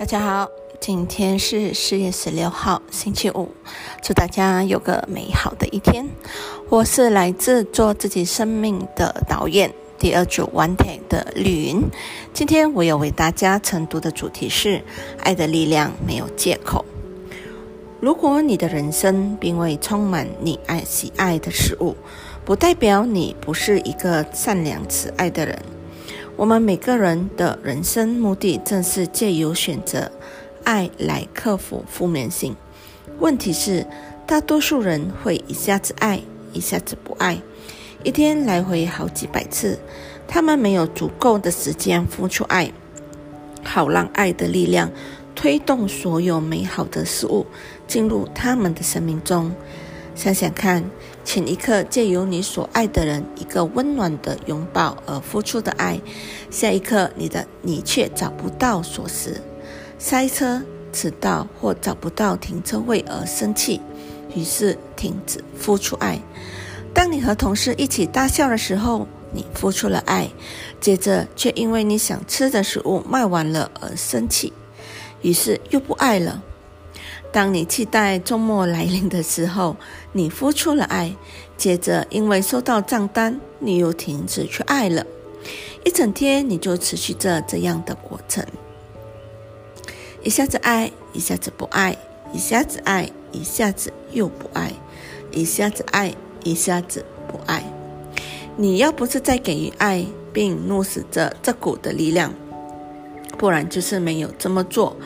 [0.00, 0.50] 大家好，
[0.80, 3.50] 今天是四月十六号，星期五。
[4.02, 6.08] 祝大家有个美好的一天。
[6.70, 11.82] 我是来自做自己生命的导演第二组 One Take 的绿云。
[12.32, 14.82] 今天我要为大家晨读的主题是：
[15.18, 16.82] 爱的力量没有借口。
[18.00, 21.94] 如果你的人生并未充满你爱喜爱的事物，
[22.46, 25.62] 不代表你不是一个善良慈爱的人。
[26.40, 30.10] 我们每个人的人生目的，正是借由选择
[30.64, 32.56] 爱来克服负面性。
[33.18, 33.86] 问题是，
[34.26, 36.22] 大多数人会一下子爱，
[36.54, 37.38] 一下子不爱，
[38.04, 39.78] 一天来回好几百次。
[40.26, 42.72] 他们没有足够的时间付出爱，
[43.62, 44.90] 好让爱的力量
[45.34, 47.44] 推动所有美好的事物
[47.86, 49.52] 进入他们的生命中。
[50.14, 50.82] 想想看，
[51.32, 56.00] 前一刻借由你所爱的人一个温暖的拥抱而付出的爱，
[56.50, 59.36] 下一刻你的你却找不到锁匙、
[59.96, 60.60] 塞车、
[60.92, 63.80] 迟到或找不到停车位而生气，
[64.34, 66.20] 于是停止付出爱。
[66.92, 70.28] 当你和同事一起大笑的时候，你付出了爱，
[70.80, 74.52] 接着却因为你想吃的食物卖完了而生气，
[75.22, 76.42] 于是又不爱了。
[77.32, 79.76] 当你期待周末来临的时候，
[80.12, 81.14] 你付出了爱，
[81.56, 85.06] 接着因为收到账单，你又停止去爱了。
[85.84, 88.44] 一整天你就持续着这样的过程：
[90.22, 91.94] 一下子爱，一下子不爱；
[92.32, 94.72] 一下子爱，一下子又不爱；
[95.30, 97.64] 一下子爱，一下子不爱。
[98.56, 102.34] 你要不是在给予爱，并怒死着这股的力量，
[103.38, 104.96] 不然就是没有这么做。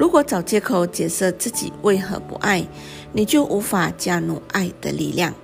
[0.00, 2.66] 如果找借口解释自己为何不爱，
[3.12, 5.34] 你就无法加入爱的力量。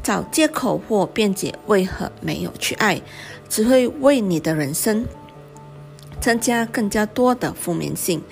[0.00, 3.02] 找借口或辩解为何没有去爱，
[3.48, 5.04] 只会为你的人生
[6.20, 8.22] 增加更加多的负面性。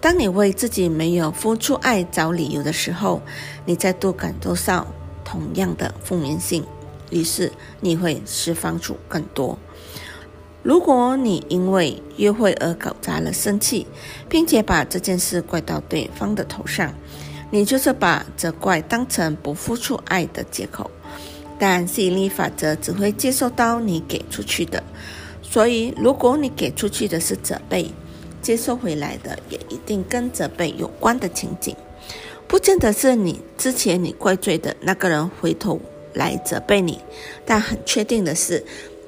[0.00, 3.22] 当你为自己没有付出爱找理由的时候，
[3.66, 4.84] 你再度感受到
[5.24, 6.66] 同样的负面性，
[7.10, 9.56] 于是你会释放出更多。
[10.68, 13.86] 如果你因为约会而搞砸了生气，
[14.28, 16.92] 并且把这件事怪到对方的头上，
[17.50, 20.90] 你就是把责怪当成不付出爱的借口。
[21.58, 24.84] 但吸引力法则只会接受到你给出去的，
[25.40, 27.90] 所以如果你给出去的是责备，
[28.42, 31.74] 接收回来的也一定跟责备有关的情景，
[32.46, 35.80] 不见得是你之前你怪罪的那个人回头
[36.12, 37.00] 来责备你，
[37.46, 38.62] 但很确定的是。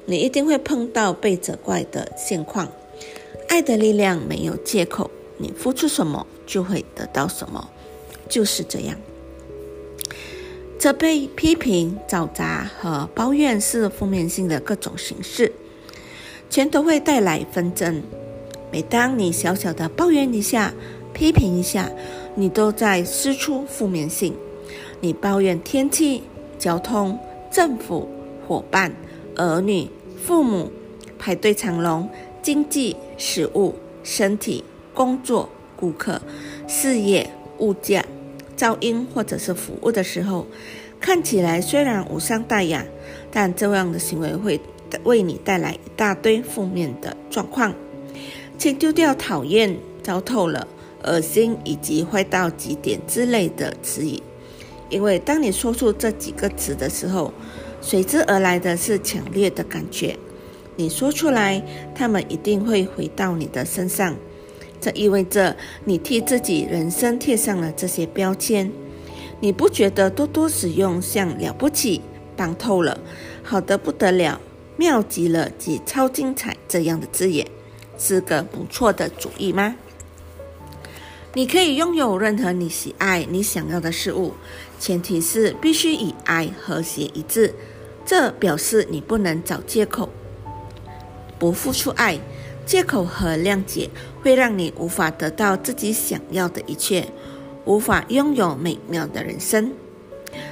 [0.05, 2.67] 你一定会碰到被责怪的现况。
[3.47, 7.69] 爱的力量没有借口，你付出什么就会得到什么，
[8.29, 8.95] 就是这样。
[10.79, 15.51] 责备、批评、找茬和抱怨是负面性的各种形式，
[16.49, 18.01] 全都会带来纷争。
[18.71, 20.73] 每当你小小的抱怨一下、
[21.13, 21.91] 批评一下，
[22.35, 24.33] 你都在施出负面性。
[25.01, 26.23] 你抱怨天气、
[26.57, 27.19] 交通、
[27.51, 28.07] 政府、
[28.47, 28.91] 伙伴、
[29.47, 29.89] 儿女。
[30.23, 30.71] 父母
[31.17, 32.07] 排队长龙，
[32.43, 34.63] 经济、食物、身体、
[34.93, 36.21] 工作、顾客、
[36.67, 38.05] 事业、物价、
[38.55, 40.45] 噪音或者是服务的时候，
[40.99, 42.85] 看起来虽然无伤大雅，
[43.31, 44.61] 但这样的行为会
[45.03, 47.73] 为你带来一大堆负面的状况。
[48.59, 50.67] 请丢掉讨厌、糟透了、
[51.03, 54.21] 恶心以及坏到极点之类的词语，
[54.89, 57.33] 因为当你说出这几个词的时候。
[57.81, 60.15] 随之而来的是强烈的感觉，
[60.75, 61.61] 你说出来，
[61.95, 64.15] 他们一定会回到你的身上。
[64.79, 65.55] 这意味着
[65.85, 68.71] 你替自己人生贴上了这些标签。
[69.39, 72.01] 你不觉得多多使用像了不起、
[72.35, 72.99] 棒透了、
[73.43, 74.39] 好的不得了、
[74.77, 77.47] 妙极了及超精彩这样的字眼
[77.97, 79.75] 是个不错的主意吗？
[81.33, 84.33] 你可以拥有任何你喜爱、你想要的事物，
[84.77, 87.53] 前提是必须以爱和谐一致。
[88.05, 90.09] 这表示你不能找借口，
[91.39, 92.19] 不付出爱。
[92.65, 93.89] 借口和谅解
[94.21, 97.07] 会让你无法得到自己想要的一切，
[97.65, 99.73] 无法拥有美妙的人生。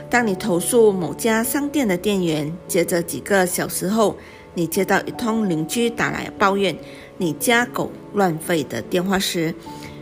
[0.09, 4.18] 当你投诉某家商店的店员，接着几个小时后，
[4.53, 6.75] 你接到一通邻居打来抱怨
[7.18, 9.53] 你家狗乱吠的电话时，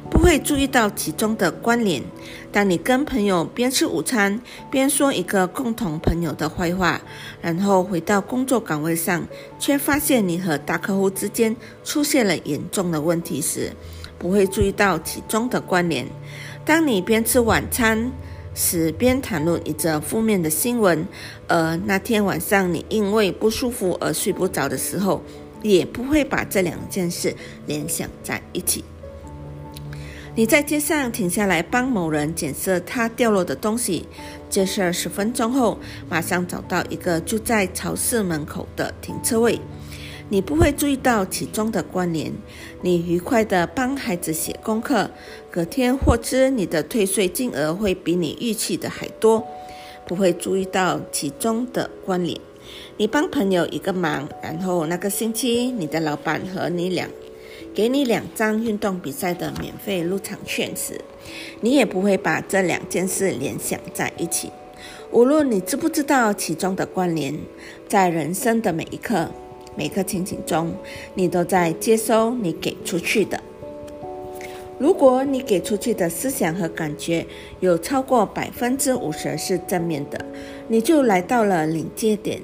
[0.09, 2.01] 不会注意到其中的关联。
[2.51, 6.99] 当你跟朋友边吃午餐边说一个共同朋友的坏话，
[7.41, 9.25] 然后回到工作岗位上，
[9.59, 13.71] 却发现你和大客户之间出现了严重的问题时，
[14.17, 16.07] 不会注意到其中的关联。
[16.65, 18.11] 当你边吃晚餐
[18.53, 21.07] 时边谈论一则负面的新闻，
[21.47, 25.21] 而那天晚上你因为不舒服而睡不着的时候，
[25.61, 27.35] 也不会把这两件事
[27.67, 28.83] 联想在一起。
[30.37, 34.05] 你在街上停下来帮某人捡拾他掉落的东西，
[34.51, 39.59] 接拾十分钟后，马上找到一个就在超市门口的停车位。
[40.29, 42.31] 你不会注意到其中的关联。
[42.83, 45.09] 你愉快地帮孩子写功课，
[45.49, 49.43] 隔天获知你的退税金额会比你预期的还多，
[50.05, 52.39] 不会注意到其中的关联。
[52.97, 57.09] 你帮朋友一个忙，然后那个星期你的老板和你两
[57.77, 60.99] 给你两张运动比赛的免费入场券时，
[61.61, 64.51] 你也不会把这两件事联想在一起。
[65.11, 67.37] 无论你知不知道其中的关联，
[67.87, 69.29] 在人生的每一刻。
[69.75, 70.73] 每个情景中，
[71.13, 73.39] 你都在接收你给出去的。
[74.79, 77.27] 如果你给出去的思想和感觉
[77.59, 80.25] 有超过百分之五十是正面的，
[80.67, 82.41] 你就来到了临界点。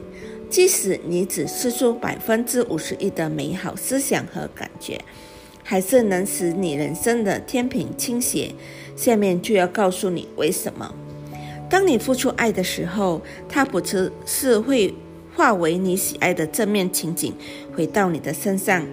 [0.54, 5.02] 即使你只施出百分之五十一的美好思想和感觉，
[5.64, 8.54] 还是能使你人生的天平倾斜。
[8.96, 10.94] 下面就要告诉你为什么。
[11.68, 13.20] 当你付出爱的时候，
[13.50, 14.94] 它不只是会。
[15.36, 17.34] 化为你喜爱的正面情景，
[17.76, 18.86] 回到你的身上。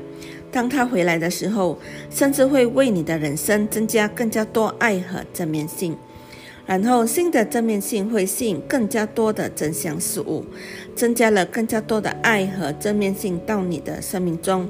[0.51, 1.79] 当他回来的时候，
[2.09, 5.95] 甚至会为你的人生增加更加多爱和正面性。
[6.70, 10.44] 然后，新的正面性会吸引更加多的正向事物，
[10.94, 14.69] 增加了更加多的爱和正面性到你的生命中。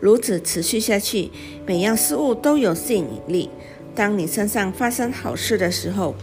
[0.00, 1.30] 如此持续下去，
[1.64, 3.48] 每样事物都有吸引力。
[3.94, 6.14] 当你身上发生好事的时候，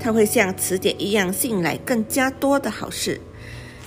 [0.00, 3.20] 它会像磁铁一样吸引来更加多的好事。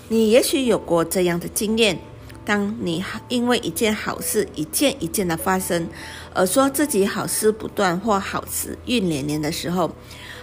[0.07, 1.99] 你也许有过这样的经验：
[2.45, 5.89] 当你因为一件好事一件一件的发生，
[6.33, 9.93] 而说自己好事不断或好事运连连的时候，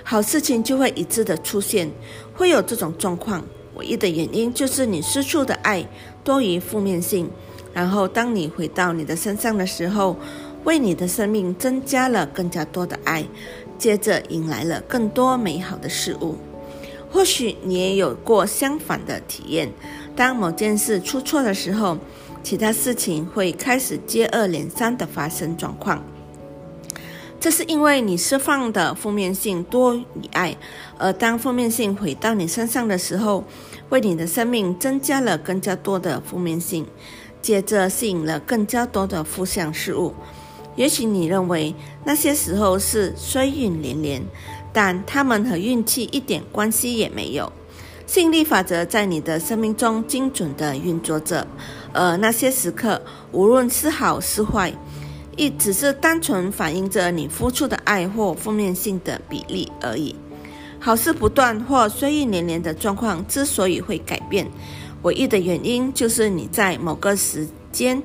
[0.04, 1.90] 好事情就会一致的出现。
[2.34, 3.42] 会有这种状况，
[3.74, 5.84] 唯一的原因就是你失处的爱
[6.22, 7.28] 多于负面性。
[7.72, 10.16] 然后，当你回到你的身上的时候，
[10.62, 13.26] 为你的生命增加了更加多的爱，
[13.76, 16.36] 接着迎来了更多美好的事物。
[17.10, 19.72] 或许你也有过相反的体验，
[20.14, 21.96] 当某件事出错的时候，
[22.42, 26.04] 其他事情会开始接二连三的发生状况。
[27.44, 30.02] 这是因为你释放的负面性多于
[30.32, 30.56] 爱，
[30.96, 33.44] 而当负面性回到你身上的时候，
[33.90, 36.86] 为你的生命增加了更加多的负面性，
[37.42, 40.14] 接着吸引了更加多的负向事物。
[40.74, 41.74] 也许你认为
[42.06, 44.22] 那些时候是衰运连连。
[44.72, 47.52] 但他们和运气一点关系也没有。
[48.06, 51.46] 吸引力法则在你的生命中精准地运作着，
[51.92, 53.02] 而那些时刻，
[53.32, 54.72] 无论是好是坏，
[55.36, 60.14] 亦只是单纯反映着你付出的爱或负面性的比例而已。
[60.80, 64.46] 好事不断或衰运连连的状况之所以会改变，
[65.02, 68.02] 唯一的原因就是你在某个时间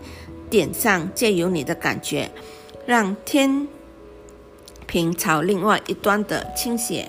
[0.49, 2.29] 点上，借由你的感觉，
[2.85, 3.67] 让天。
[4.87, 7.07] 平朝另外一端的倾斜，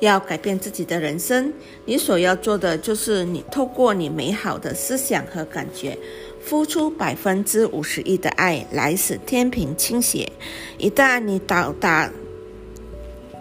[0.00, 1.50] 要改变自己的人生，
[1.86, 5.96] 你所要做的就是你透过你美好的思想和感觉，
[6.42, 10.30] 付出百分之五十一的爱，来使天平倾斜。
[10.78, 12.10] 一旦你到达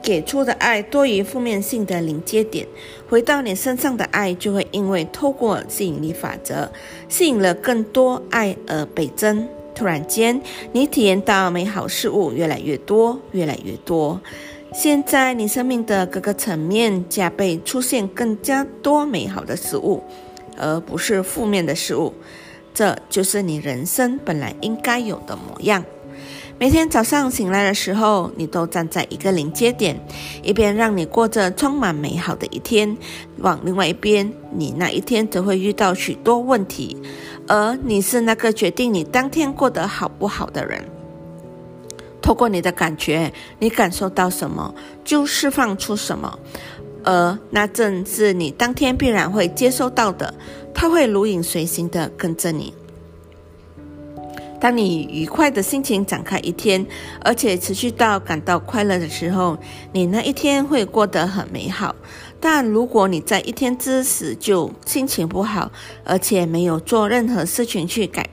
[0.02, 2.68] 给出的爱多于负面性的临界点，
[3.10, 6.70] 回到你身上的爱就会因为透过吸引力法则，
[7.08, 9.48] 吸引了更多爱而倍增。
[9.76, 10.42] 突然间，
[10.74, 14.20] 你体验到美好事物越来越多，越来越多。
[14.74, 20.04] 现在，你生命的各个层面加倍出现更加多美好的事物，
[20.58, 22.14] 而不是负面的事物。
[22.74, 25.84] 这就是你人生本来应该有的模样。
[26.58, 29.98] 每天早上醒来的时候，你都站在一个临界点，
[30.44, 32.98] 一边让你过着充满美好的一天，
[33.38, 36.98] 往另外一边，你那一天则会遇到许多问题。
[37.48, 40.84] 而你是那个决定你当天过得好不好的人。
[42.22, 46.38] 透过你的感觉，你感受到什么，就释放出什么，
[47.04, 50.34] 而那正是你当天必然会接收到的。
[50.74, 52.74] 它会如影随形的跟着你。
[54.62, 56.86] 当你愉快的心情展开一天，
[57.22, 59.58] 而且持续到感到快乐的时候，
[59.92, 61.96] 你那一天会过得很美好。
[62.42, 65.72] 但如果你在一天之时就心情不好，
[66.04, 68.30] 而且没有做任何事情去改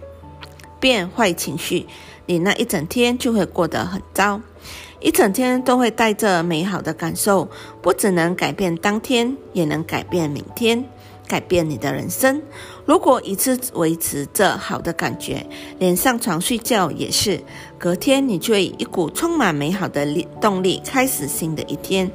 [0.79, 1.87] 变坏情绪，
[2.27, 4.41] 你那一整天就会过得很糟。
[5.01, 7.49] 一整天都会带着美好的感受，
[7.83, 10.85] 不只能改变当天，也能改变明天，
[11.29, 12.41] 改变你的人生。
[12.87, 15.47] 如果一直维持着好的感觉，
[15.79, 17.41] 连上床睡觉也是，
[17.79, 22.11] 隔天你就会一股充满美好的力动力开始新的一天。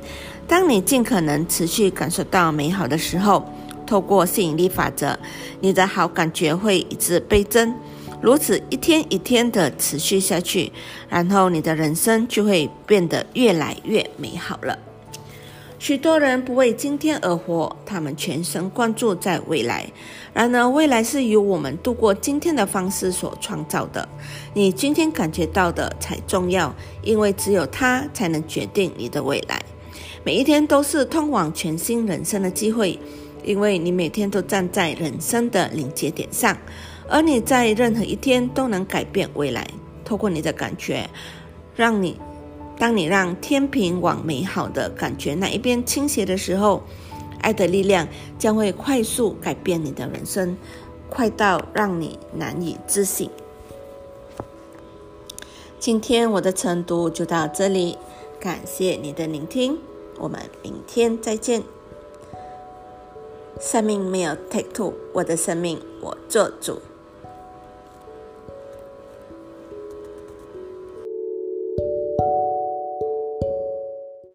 [0.47, 3.45] 当你尽可能持续感受到美好的时候，
[3.85, 5.17] 透过吸引力法则，
[5.59, 7.73] 你的好感觉会一直倍增。
[8.21, 10.71] 如此一天一天的持续下去，
[11.09, 14.77] 然后你的人生就会变得越来越美好了。
[15.79, 19.83] 许多人不为今天而活，他们全神贯注在未来。
[20.31, 24.07] 然而，未来是由我们度过今天的方式所创造的。
[24.53, 29.59] 你今天感觉到的才重要，因为只有它才能决定你的未来。
[30.23, 32.99] 每一天都是通往全新人生的机会，
[33.43, 36.55] 因为你每天都站在人生的临界点上，
[37.11, 39.67] 而你在任何一天都能改变未来。
[40.05, 41.09] 透过你的感觉，
[41.75, 42.19] 让你。
[42.77, 46.81] 当你让天平往美好的感觉那一边倾斜的时候，
[47.41, 48.07] 爱的力量
[48.39, 50.57] 将会快速改变你的人生，
[51.07, 53.29] 快到让你难以置信。
[55.79, 57.97] 今天我的晨读就到这里，
[58.39, 59.77] 感谢你的聆听，
[60.17, 61.61] 我们明天再见。
[63.59, 66.81] 生命没有 take two，我的生命我做主。